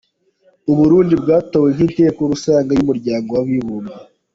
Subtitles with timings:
[0.71, 3.99] U Burundi bwatowe n’Inteko rusange y’Umuryango w’Abibumbye.